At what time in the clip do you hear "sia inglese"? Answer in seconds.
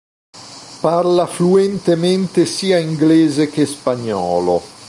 2.47-3.51